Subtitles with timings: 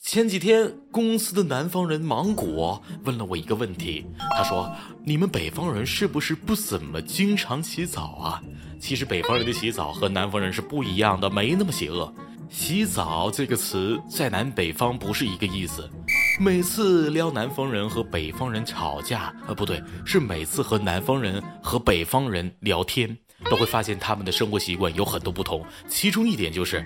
[0.00, 4.06] 前几天，公司的南方人芒果问了我一个问题，
[4.36, 4.72] 他说
[5.04, 8.40] ：“你们北方人是不是不怎么经常洗澡啊？”
[8.78, 12.14] 其实北方人的洗澡和南方人是不一样的，没那么邪恶。
[12.48, 15.90] 洗澡这个词在南北方不是一个意思。
[16.38, 23.16] 每次撩南方人和北方人吵架，呃，不对，是每次和南方人和北方人聊天，
[23.50, 25.64] 都会发现他们的生活习惯有很多不同。
[25.88, 26.84] 其中一点就是，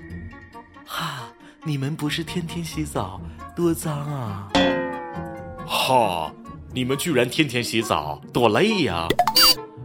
[0.84, 1.24] 哈。
[1.64, 3.20] 你们不是天天洗澡，
[3.54, 4.48] 多脏啊！
[5.66, 6.32] 哈，
[6.72, 9.08] 你们居然天天洗澡，多累呀！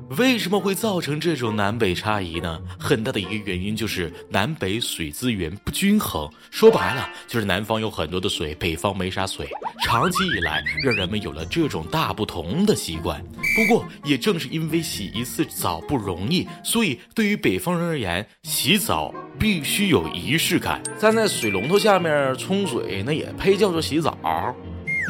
[0.09, 2.59] 为什么会造成这种南北差异呢？
[2.77, 6.29] 很大的一个原因就是南北水资源不均衡。
[6.52, 9.49] 说白了，就是南方有很多的水，北方没啥水。
[9.84, 13.23] 长期以来，让人们有了这种大不同的习惯。
[13.55, 20.82] 不过，也正是因为洗一次澡不容易，所以对于北方人而言，洗澡必须有仪式感。
[20.99, 24.15] 站在水龙头下面冲水，那也配叫做洗澡？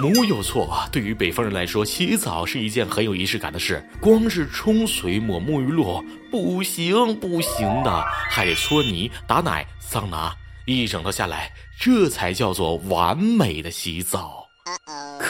[0.02, 3.83] 没有错，对于北方人来说，洗澡是一件很有仪式感的事。
[4.02, 10.35] 光是冲水抹沐浴露不行不行的，还得搓泥、打奶、桑拿，
[10.66, 14.42] 一整套下来，这才叫做完美的洗澡。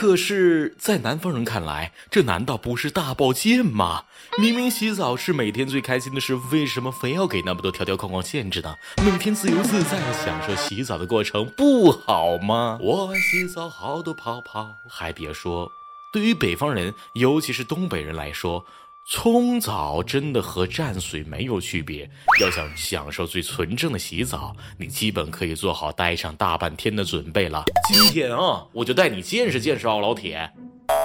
[0.03, 4.03] 可是，在南方人看来，这难道不是大保健吗？
[4.37, 8.75] 明明洗澡是每天最开心的事，为什么非要给那么多条条框框限制呢？
[8.97, 12.77] 每天自由自在的享受洗澡的过程，不好吗？
[12.81, 14.75] 我爱洗澡，好多泡泡。
[14.89, 15.71] 还别说，
[16.11, 18.65] 对于北方人，尤其是东北人来说。
[19.05, 22.09] 冲澡真的和蘸水没有区别。
[22.41, 27.63] 要想享受最纯正的洗澡，你基本可以做好待上大半天的准备了。
[27.87, 30.49] 今天啊，我就带你见识见识啊，老铁。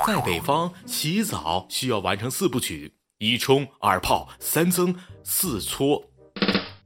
[0.06, 6.07] 在北方，洗澡需要完成四部曲：一冲、二泡、三蒸、四搓。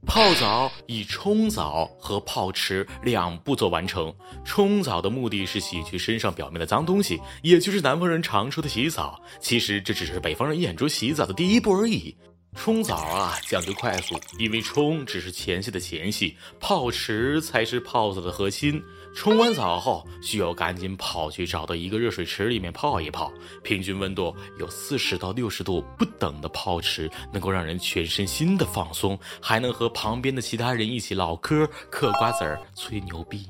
[0.05, 4.13] 泡澡以冲澡和泡池两步骤完成。
[4.45, 9.19] 冲澡的目的是洗去身上表面的脏东西，也就是南方人常说的洗澡。
[9.39, 12.15] 其实这只是北方人眼中洗澡的第一步而已。
[12.55, 18.81] 冲澡啊，讲究快速，因为冲只是前戏的前戏，泡池才是泡澡的核心。
[19.13, 23.31] 冲完澡后，需要赶紧跑去找到一个热水池里面泡一泡，
[23.63, 33.45] 平均温度有四十到六十度不等的泡池，能够让人全身心的放松，还能和旁边的其他人一起唠嗑、嗑瓜子儿、吹牛逼。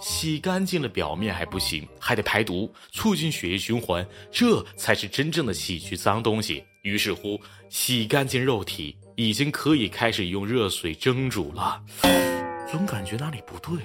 [0.00, 6.64] 洗干净了表面还不行，还得排毒，促进血液循环，这才是真正的洗去脏东西。
[6.82, 7.38] 于是乎，
[7.68, 11.82] 洗干净肉体已经可以开始用热水蒸煮了，
[12.70, 13.78] 总感觉哪里不对。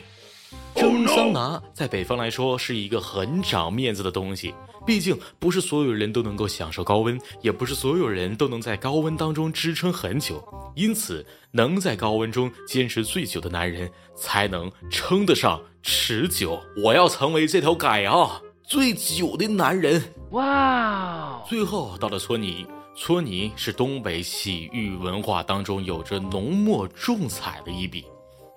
[0.75, 4.53] 蒸桑拿在北方来说是一个很长面子的东西，
[4.85, 10.43] 毕竟不是所有人都能够享受高温，也不是所有人都能在高温当中支撑很久。
[10.75, 16.61] 因此，能在高温中坚持最久的男人，才能称得上持久。
[16.83, 20.01] 我要成为这条街啊最久的男人！
[20.31, 21.41] 哇！
[21.47, 22.65] 最后到了搓泥。
[22.97, 28.05] 搓泥是东北洗浴文化当中有着浓墨重彩的一笔。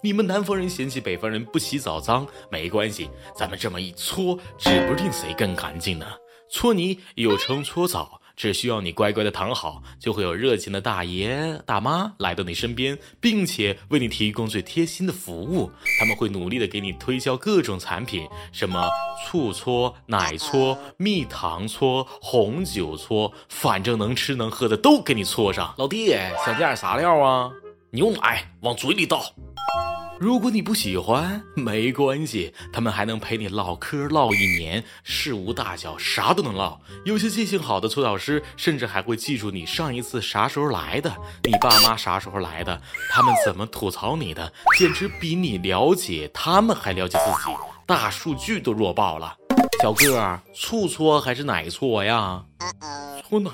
[0.01, 6.07] 你们南方人嫌弃北方人不洗澡脏，没关系，咱们这么一搓，指不定谁更干净呢。
[6.49, 8.21] 搓泥又称搓澡。
[8.37, 15.69] 只需要你乖乖的躺好，就会有热情的大爷大妈来到你身边，并且为你提供最贴心的服务。
[15.99, 18.89] 他们会努力的给你推销各种产品，什么
[19.27, 25.75] 醋搓、奶搓、蜜糖搓、红酒搓，反正能吃能喝的都给你搓上。
[25.77, 26.11] 老弟，
[26.47, 27.51] 想加点啥料啊？
[27.91, 29.21] 牛奶往嘴里倒。
[30.21, 36.81] 如果你不喜欢，没关系，他们还能陪你唠嗑唠一年，事无大小啥都能唠。
[37.05, 49.37] 有些记性好的搓澡师，甚至还会记住你上一次啥时候来的，你爸妈啥时候来的，他们怎么吐槽你的，简直比你了解他们还了解自己，大数据都弱爆了。
[49.81, 52.45] 小哥，醋搓还是奶搓呀？
[53.23, 53.53] 搓奶？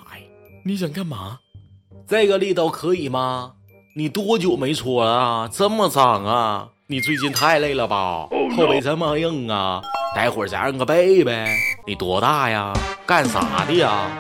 [0.65, 1.41] 你想干嘛？
[2.09, 3.53] 这个力道可以吗？
[3.97, 5.49] 你多久没搓了啊？
[5.53, 6.69] 这么脏啊！
[6.89, 8.27] 你最近太累了吧？
[8.57, 9.81] 后背这么硬啊？
[10.17, 11.47] 待会儿再按个背呗。
[11.87, 12.73] 你多大呀？
[13.07, 14.11] 干啥的呀？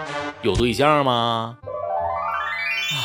[0.42, 1.58] 有对象吗？
[1.64, 2.96] 唉，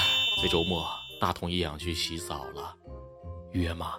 [0.43, 0.85] 这周末
[1.19, 2.75] 大同也想去洗澡了，
[3.51, 3.93] 约吗？